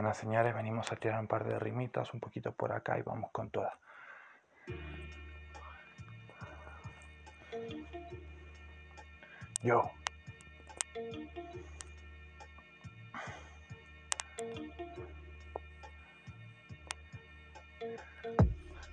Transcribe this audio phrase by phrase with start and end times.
[0.00, 3.30] Buenas señales, venimos a tirar un par de rimitas un poquito por acá y vamos
[3.32, 3.74] con todas.
[9.62, 9.90] Yo.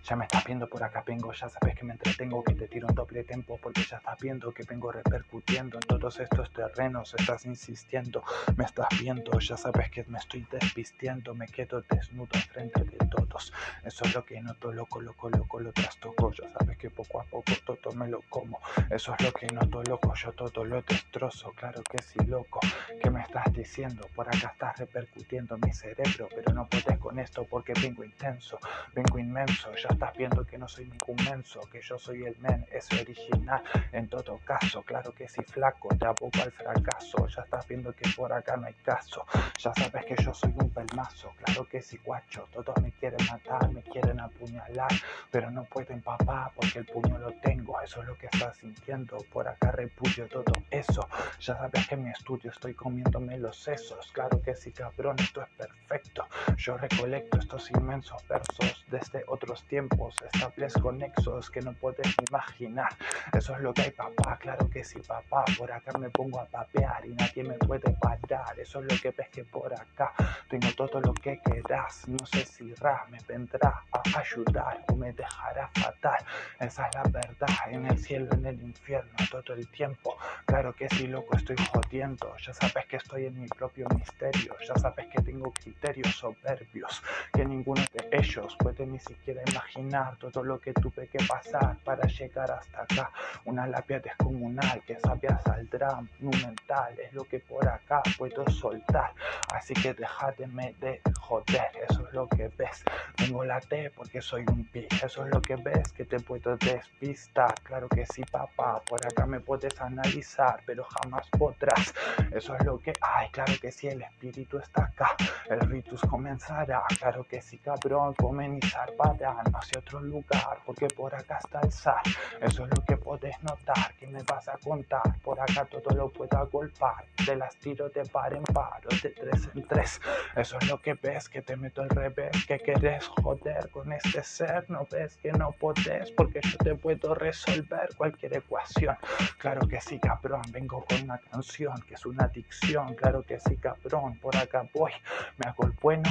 [0.07, 2.87] Ya me estás viendo por acá, vengo, ya sabes que me entretengo, que te tiro
[2.87, 7.45] un doble tempo, porque ya estás viendo que vengo repercutiendo en todos estos terrenos, estás
[7.45, 8.23] insistiendo,
[8.55, 13.51] me estás viendo, ya sabes que me estoy despistiendo, me quedo desnudo enfrente de todos,
[13.83, 17.25] eso es lo que noto, loco, loco, loco, lo trastoco, ya sabes que poco a
[17.25, 21.51] poco todo me lo como, eso es lo que noto, loco, yo todo lo destrozo,
[21.51, 22.61] claro que sí, loco,
[23.03, 24.07] ¿qué me estás diciendo?
[24.15, 28.57] Por acá estás repercutiendo mi cerebro, pero no puedes con esto porque vengo intenso,
[28.95, 32.67] vengo inmenso, ya estás viendo que no soy ningún menso, que yo soy el men,
[32.71, 33.63] es original.
[33.91, 37.27] En todo caso, claro que si flaco, te aboco al fracaso.
[37.27, 39.25] Ya estás viendo que por acá no hay caso.
[39.57, 42.47] Ya sabes que yo soy un pelmazo, claro que si guacho.
[42.53, 44.91] Todos me quieren matar, me quieren apuñalar,
[45.31, 47.81] pero no pueden papá porque el puño lo tengo.
[47.81, 49.17] Eso es lo que estás sintiendo.
[49.33, 51.09] Por acá repudio todo eso.
[51.39, 54.11] Ya sabes que en mi estudio estoy comiéndome los sesos.
[54.11, 56.27] Claro que sí, cabrón, esto es perfecto.
[56.55, 59.86] Yo recolecto estos inmensos versos desde otros tiempos
[60.33, 62.89] establezco nexos que no puedes imaginar.
[63.33, 65.45] Eso es lo que hay, papá, claro que sí, papá.
[65.57, 68.59] Por acá me pongo a papear y nadie me puede parar.
[68.59, 70.13] Eso es lo que ves que por acá
[70.49, 72.07] tengo todo lo que quieras.
[72.07, 76.25] No sé si Ra me vendrá a ayudar o me dejará fatal.
[76.59, 80.17] Esa es la verdad, en el cielo, en el infierno, todo el tiempo.
[80.45, 82.35] Claro que sí, loco, estoy jodiendo.
[82.37, 84.55] Ya sabes que estoy en mi propio misterio.
[84.67, 87.01] Ya sabes que tengo criterios soberbios
[87.33, 89.76] que ninguno de ellos puede ni siquiera imaginar
[90.19, 93.11] todo lo que tuve que pasar para llegar hasta acá.
[93.45, 99.11] Una lapia descomunal que sabia saldrá monumental, es lo que por acá puedo soltar.
[99.53, 102.83] Así que déjame de joder, eso es lo que ves.
[103.15, 106.57] Tengo la T porque soy un pi, eso es lo que ves, que te puedo
[106.57, 107.53] despistar.
[107.63, 111.93] Claro que sí, papá, por acá me puedes analizar, pero jamás podrás.
[112.31, 115.15] Eso es lo que hay, claro que sí, el espíritu está acá.
[115.49, 121.13] El ritus comenzará, claro que sí, cabrón, comen y zarparán hacia otro lugar, porque por
[121.13, 122.01] acá está el zar.
[122.41, 125.19] Eso es lo que puedes notar, que me vas a contar.
[125.21, 129.49] Por acá todo lo puedo agolpar, de las tiro de par en par, de tres
[129.53, 129.99] en tres.
[130.35, 134.23] Eso es lo que ves, que te meto al revés, que quieres joder con este
[134.23, 134.69] ser.
[134.69, 138.95] No ves que no podés, porque yo te puedo resolver cualquier ecuación.
[139.37, 142.95] Claro que sí, cabrón, vengo con una canción que es una adicción.
[142.95, 144.93] Claro que sí, cabrón, por acá voy,
[145.37, 146.09] me hago el bueno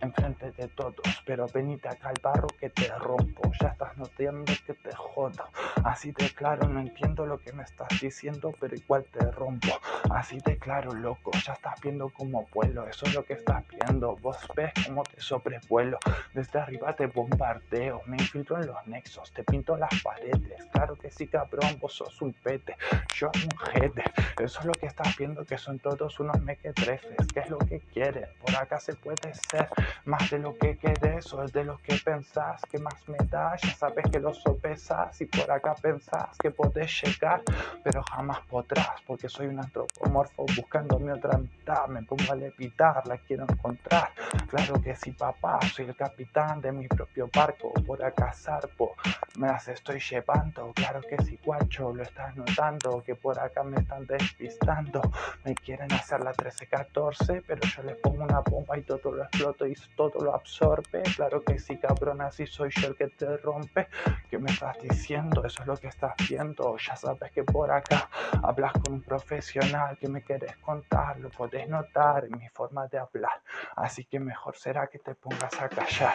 [0.00, 4.74] enfrente de todos, pero venite acá al barro que te rompo, ya estás notando que
[4.74, 5.44] te jodo,
[5.84, 9.68] así de claro, no entiendo lo que me estás diciendo, pero igual te rompo,
[10.10, 14.16] así de claro, loco, ya estás viendo cómo vuelo, eso es lo que estás viendo,
[14.16, 15.98] vos ves cómo te sobrevuelo,
[16.34, 21.10] desde arriba te bombardeo, me infiltro en los nexos, te pinto las paredes, claro que
[21.10, 22.76] sí, cabrón, vos sos un pete,
[23.14, 24.04] yo un jete,
[24.40, 27.80] eso es lo que estás viendo, que son todos unos mequetrefes, ¿qué es lo que
[27.80, 28.26] quieren?
[28.40, 29.68] Por acá se puede ser
[30.04, 33.74] más de lo que querés o de lo que pensás, que más me da, ya
[33.74, 37.42] sabes que lo sopesas y por acá pensás que podés llegar,
[37.82, 43.06] pero jamás podrás, porque soy un antropomorfo buscando mi otra mitad, me pongo a levitar,
[43.06, 44.10] la quiero encontrar,
[44.48, 48.94] claro que sí papá, soy el capitán de mi propio barco, por acá zarpo,
[49.38, 53.78] me las estoy llevando, claro que sí guacho, lo estás notando, que por acá me
[53.80, 55.00] están despistando,
[55.44, 59.66] me quieren hacer la 13-14, pero yo les pongo una bomba y todo lo exploto
[59.66, 61.02] y todo lo absorbe.
[61.14, 63.88] Claro que sí, cabrón, así soy yo el que te rompe.
[64.30, 65.44] ¿Qué me estás diciendo?
[65.44, 66.76] Eso es lo que estás viendo.
[66.78, 68.08] Ya sabes que por acá
[68.42, 71.20] hablas con un profesional que me quieres contar.
[71.20, 73.42] Lo podés notar en mi forma de hablar.
[73.76, 76.14] Así que mejor será que te pongas a callar.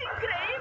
[0.00, 0.51] ¡Increíble!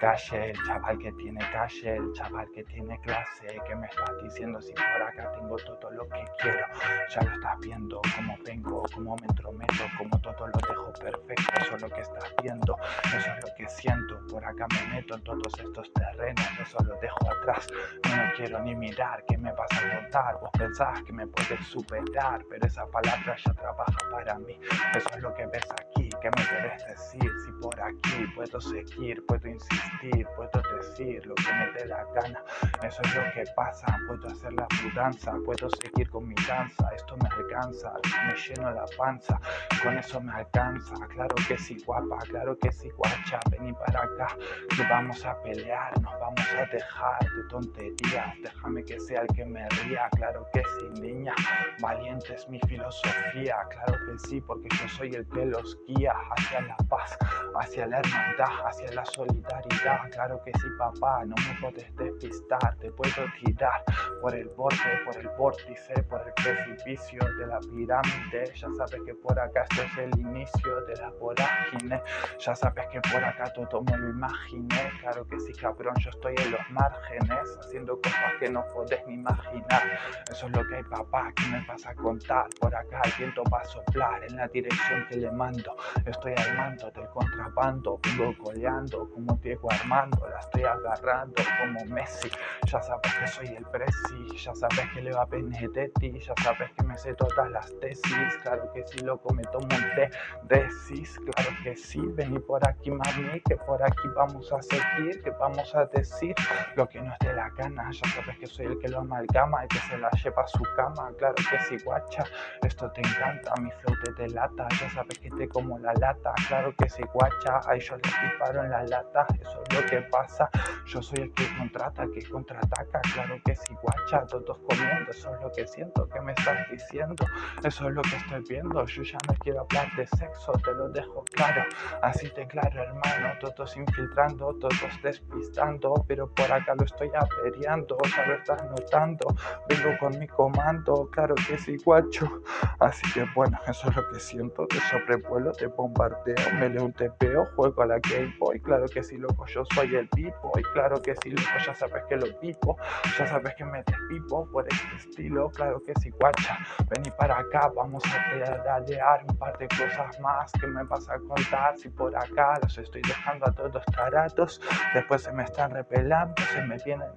[0.00, 4.60] Calle, el chaval que tiene calle, el chaval que tiene clase, que me estás diciendo
[4.60, 6.66] si por acá tengo todo lo que quiero.
[7.10, 11.44] Ya lo estás viendo, cómo vengo, cómo me entrometo, cómo todo lo dejo perfecto.
[11.60, 14.26] Eso es lo que estás viendo, eso es lo que siento.
[14.28, 17.68] Por acá me meto en todos estos terrenos, eso lo dejo atrás.
[18.04, 20.40] No quiero ni mirar, ¿qué me vas a contar?
[20.40, 24.58] Vos pensás que me puedes superar, pero esa palabra ya trabaja para mí.
[24.96, 25.89] Eso es lo que ves aquí,
[26.20, 27.30] ¿qué me querés decir?
[27.44, 30.59] Si por aquí, puedo seguir, puedo insistir, puedo
[31.00, 32.42] decir lo que me dé la gana.
[32.82, 37.16] Eso es lo que pasa, puedo hacer la mudanza, puedo seguir con mi danza, esto
[37.16, 37.92] me alcanza,
[38.26, 39.40] me lleno la panza,
[39.82, 40.94] con eso me alcanza.
[41.08, 44.36] Claro que sí, guapa, claro que sí, guacha, vení para acá,
[44.76, 49.44] que vamos a pelear, nos vamos a dejar de tonterías, déjame que sea el que
[49.44, 51.34] me ría, claro que sí, niña,
[51.80, 56.60] valiente es mi filosofía, claro que sí, porque yo soy el que los guía hacia
[56.62, 57.16] la paz,
[57.60, 62.90] hacia la hermandad, hacia la solidaridad, claro que sí, papá, no me puedes despistar, te
[62.90, 63.82] puedo tirar
[64.20, 69.14] por el borde, por el vórtice, por el precipicio de la pirámide, ya sabes que
[69.14, 72.02] por acá esto es el inicio de la vorágine,
[72.38, 76.34] ya sabes que por acá todo me lo imaginé, claro que sí, cabrón, yo estoy
[76.44, 79.98] en los márgenes, haciendo cosas que no puedes ni imaginar,
[80.30, 82.48] eso es lo que hay, papá, ¿qué me vas a contar?
[82.60, 86.90] Por acá el viento va a soplar en la dirección que le mando, estoy armando
[86.90, 92.30] del contrabando, vengo coleando como Diego Armando, la estoy agarrando como Messi,
[92.66, 96.70] ya sabes que soy el presi, ya sabes que le va a Benedetti, ya sabes
[96.72, 100.10] que me sé todas las tesis, claro que sí, loco, me tomo un té
[100.48, 105.74] claro que sí, vení por aquí, mami, que por aquí vamos a seguir, que vamos
[105.74, 106.34] a decir
[106.76, 109.68] lo que nos dé la gana, ya sabes que soy el que lo amalgama, y
[109.68, 112.24] que se la lleva a su cama, claro que sí, guacha,
[112.62, 116.74] esto te encanta, mi flow te delata, ya sabes que te como la lata, claro
[116.76, 120.50] que sí, guacha, ahí yo le disparo en la lata, eso es lo que pasa,
[120.86, 125.40] yo soy el que contrata, que contraataca, claro que sí, guacha, todos comiendo, eso es
[125.42, 127.24] lo que siento, que me estás diciendo,
[127.64, 130.88] eso es lo que estoy viendo, yo ya no quiero hablar de sexo, te lo
[130.88, 131.62] dejo claro,
[132.02, 138.26] así te claro, hermano, todos infiltrando, todos despistando, pero por acá lo estoy averiando, ya
[138.26, 139.26] lo estás notando,
[139.68, 142.42] vengo con mi comando, claro que sí, guacho,
[142.80, 146.92] así que bueno, eso es lo que siento, te sobrevuelo, te bombardeo, me leo un
[146.92, 150.62] tepeo, juego a la Game Boy, claro que sí, loco, yo soy el pipo, y
[150.72, 152.76] claro que sí, loco, ya sabes que lo pipo,
[153.18, 156.58] ya sabes que me despipo por este estilo, claro que sí, guacha,
[156.88, 161.18] vení para acá, vamos a pedalear un par de cosas más que me vas a
[161.18, 164.60] contar, si por acá los estoy dejando a todos taratos,
[164.94, 167.08] después se me están repelando, se me vienen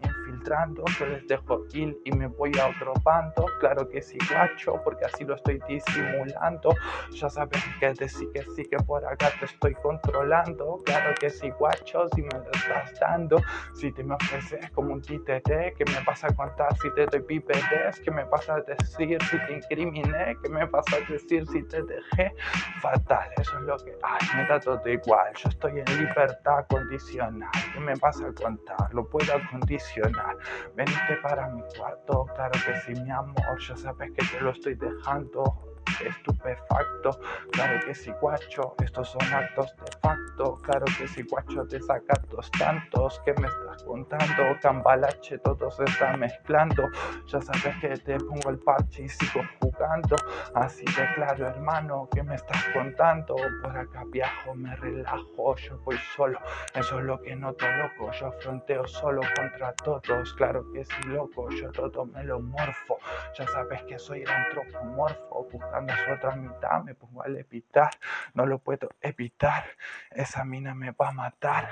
[0.99, 5.05] yo les dejo ir y me voy a otro bando, claro que sí, guacho, porque
[5.05, 6.75] así lo estoy disimulando,
[7.11, 11.29] ya sabes que te sí que sí que por acá te estoy controlando, claro que
[11.29, 13.37] sí, guacho, si me lo estás dando,
[13.73, 17.21] si te me ofreces como un títere, que me vas a contar si te doy
[17.21, 21.63] pipetes, que me vas a decir si te incriminé, que me vas a decir si
[21.63, 22.35] te dejé
[22.81, 27.49] fatal, eso es lo que, ay, me da todo igual, yo estoy en libertad condicional,
[27.73, 28.93] ¿qué me vas a contar?
[28.93, 30.32] Lo puedo condicionar,
[30.75, 34.75] venite para mi cuarto, claro que sí, mi amor, ya sabes que te lo estoy
[34.75, 35.72] dejando
[36.05, 37.19] estupefacto,
[37.51, 43.21] claro que sí, guacho, estos son actos de facto, claro que sí, guacho, desacatos tantos
[43.25, 46.83] que me estás contando, cambalache, todo se está mezclando,
[47.27, 50.15] ya sabes que te pongo el parche y sigo jugando,
[50.55, 55.97] así de claro, hermano, que me estás contando, por acá viajo, me relajo, yo voy
[56.15, 56.39] solo,
[56.73, 61.49] eso es lo que noto, loco, yo fronteo solo contra todos, claro que sí, loco,
[61.49, 62.97] yo todo me lo morfo,
[63.37, 67.89] ya sabes que soy el antropomorfo, buscando su otra mitad, me pongo a levitar,
[68.35, 69.63] no lo puedo evitar,
[70.11, 71.69] esa mina me va a matar.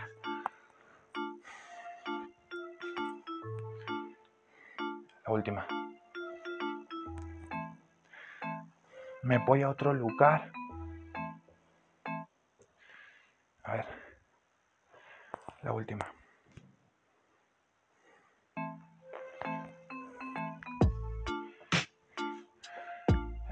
[5.24, 5.68] La última.
[9.22, 10.52] Me voy a otro lugar.
[13.64, 13.86] A ver.
[15.62, 16.21] La última.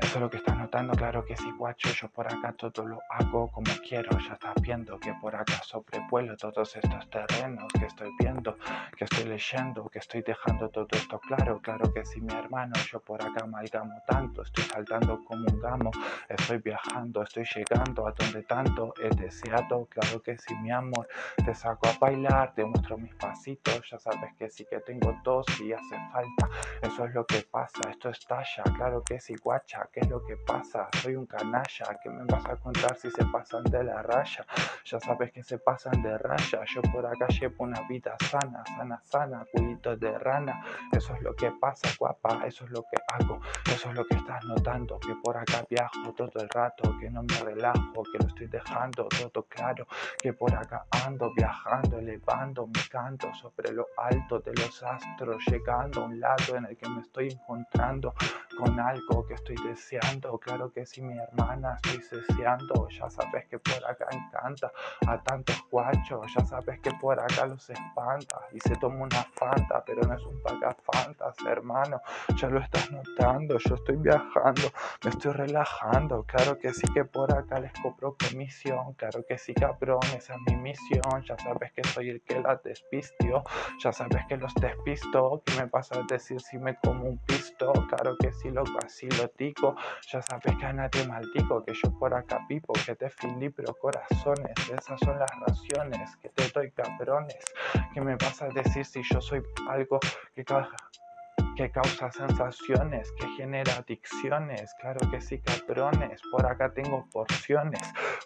[0.09, 2.99] Eso es lo que estás notando, claro que sí, guacho, yo por acá todo lo
[3.11, 8.09] hago como quiero, ya estás viendo que por acá sobrevuelo todos estos terrenos que estoy
[8.17, 8.28] viendo,
[8.99, 12.99] que estoy leyendo, que estoy dejando todo esto claro, claro que sí, mi hermano, yo
[12.99, 15.89] por acá amalgamo tanto, estoy saltando como un gamo,
[16.27, 21.55] estoy viajando, estoy llegando a donde tanto he deseado, claro que sí, mi amor, te
[21.55, 25.71] saco a bailar, te muestro mis pasitos, ya sabes que sí que tengo dos y
[25.71, 26.49] hace falta,
[26.81, 30.35] eso es lo que pasa, esto estalla, claro que sí, guacha, ¿qué es lo que
[30.35, 30.89] pasa?
[31.01, 34.45] Soy un canalla, ¿qué me vas a contar si se pasan de la raya?
[34.83, 38.88] Ya sabes que se pasan de raya, yo por acá llevo una vida sana, sana,
[39.03, 43.39] sana, culito de rana, eso es lo que pasa, guapa, eso es lo que hago.
[43.65, 47.23] Eso es lo que estás notando, que por acá viajo todo el rato, que no
[47.23, 49.87] me relajo, que lo estoy dejando todo claro,
[50.21, 56.01] que por acá ando viajando, elevando mi canto sobre lo alto de los astros, llegando
[56.01, 58.13] a un lado en el que me estoy encontrando
[58.59, 60.37] con algo que estoy deseando.
[60.37, 64.71] Claro que si mi hermana estoy deseando, ya sabes que por acá encanta
[65.07, 69.83] a tantos guachos, ya sabes que por acá los espanta y se toma una fanta,
[69.85, 70.39] pero no es un
[70.91, 72.01] fantas, hermano,
[72.35, 74.71] ya lo estás notando, yo estoy viajando,
[75.03, 79.53] me estoy relajando, claro que sí que por acá les cobro comisión, claro que sí
[79.53, 83.43] cabrón, esa es mi misión, ya sabes que soy el que la despistió,
[83.79, 87.71] ya sabes que los despisto, ¿qué me pasa a decir si me como un pisto?
[87.89, 89.75] Claro que sí lo así lo tico,
[90.11, 93.09] ya sabes que a nadie maldigo, que yo por acá pipo, que te
[93.55, 97.43] pero corazones, esas son las raciones que te doy cabrones,
[97.93, 99.99] ¿qué me vas a decir si yo soy algo
[100.33, 100.75] que caja
[101.59, 107.81] que causa sensaciones, que genera adicciones, claro que sí, cabrones, por acá tengo porciones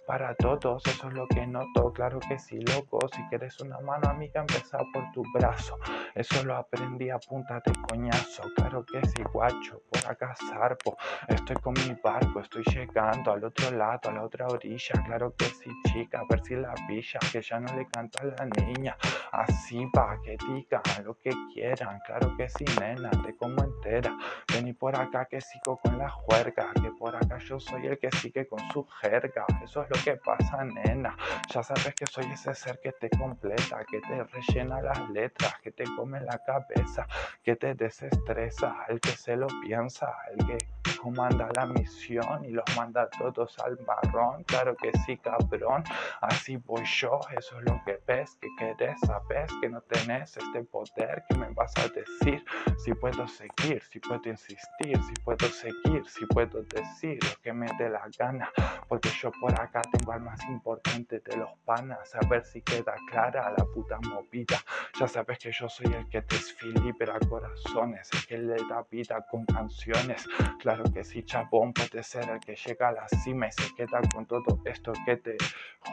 [0.06, 4.08] para todos, eso es lo que noto, claro que sí, loco, si quieres una mano
[4.08, 5.80] amiga, empieza por tu brazo,
[6.14, 10.96] eso lo aprendí a punta de coñazo, claro que sí, guacho, por acá zarpo,
[11.28, 15.46] estoy con mi barco, estoy llegando al otro lado, a la otra orilla, claro que
[15.46, 18.96] sí, chica, a ver si la pilla, que ya no le canta a la niña,
[19.32, 24.18] así pa' que digan lo que quieran, claro que sí, nena, como entera.
[24.52, 28.12] Vení por acá que sigo con la juerga, que por acá yo soy el que
[28.12, 29.46] sigue con su jerga.
[29.64, 31.16] Eso es lo que pasa, nena.
[31.50, 35.72] Ya sabes que soy ese ser que te completa, que te rellena las letras, que
[35.72, 37.08] te come la cabeza,
[37.44, 40.58] que te desestresa, el que se lo piensa, el que
[41.04, 44.44] comanda la misión y los manda todos al marrón.
[44.46, 45.84] Claro que sí, cabrón.
[46.22, 50.64] Así voy yo, eso es lo que ves, que querés, sabes que no tenés este
[50.64, 52.46] poder, que me vas a decir
[52.78, 57.68] si puedo seguir, si puedo insistir, si puedo seguir, si puedo decir lo que me
[57.78, 58.50] dé la gana.
[58.88, 62.96] Porque yo por acá tengo al más importante de los panas, a ver si queda
[63.10, 64.58] clara la puta movida.
[64.98, 69.26] Ya sabes que yo soy el que te esfilibra corazones, el que le da vida
[69.30, 70.26] con canciones.
[70.60, 74.00] Claro que sí, chabón, puede ser el que llega a la cima y se queda
[74.14, 75.38] con todo esto que te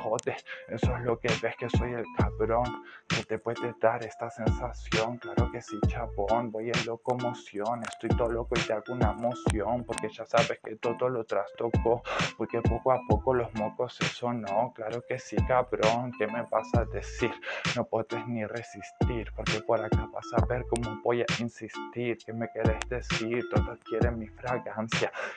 [0.02, 0.36] jode.
[0.68, 5.18] Eso es lo que ves que soy el cabrón que te puede dar esta sensación.
[5.18, 9.84] Claro que sí, chabón, voy en locomoción, estoy todo loco y te hago una moción,
[9.84, 12.02] porque ya sabes que todo lo trastoco,
[12.36, 14.72] porque poco a poco los mocos eso no.
[14.74, 17.32] Claro que sí, cabrón, ¿qué me vas a decir?
[17.74, 22.18] No puedes ni resistir, porque por acá vas a ver cómo voy a insistir.
[22.24, 23.42] ¿Qué me quieres decir?
[23.50, 24.89] Todos quieren mi fragancia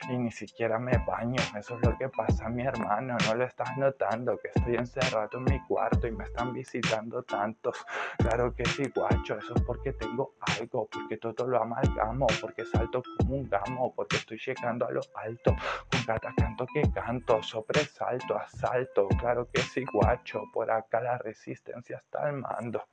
[0.08, 1.42] y ni siquiera me baño.
[1.56, 3.16] Eso es lo que pasa, mi hermano.
[3.26, 7.84] No lo estás notando, que estoy encerrado en mi cuarto y me están visitando tantos.
[8.18, 9.38] Claro que sí, guacho.
[9.38, 14.16] Eso es porque tengo algo, porque todo lo amalgamo, porque salto como un gamo, porque
[14.16, 15.54] estoy llegando a lo alto.
[15.90, 19.08] Con cada canto que canto, sobresalto, asalto.
[19.18, 20.44] Claro que sí, guacho.
[20.52, 22.84] Por acá la resistencia está al mando.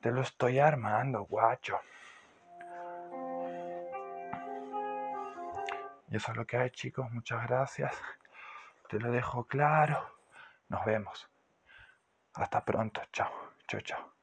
[0.00, 1.80] Te lo estoy armando, guacho.
[6.08, 7.10] Y eso es lo que hay, chicos.
[7.10, 7.94] Muchas gracias.
[8.88, 10.18] Te lo dejo claro.
[10.68, 11.28] Nos vemos.
[12.34, 13.02] Hasta pronto.
[13.12, 13.30] Chao.
[13.66, 14.15] Chao, chao.